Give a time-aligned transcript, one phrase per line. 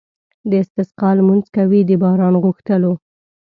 [0.49, 2.93] د استسقا لمونځ کوي د باران غوښتلو.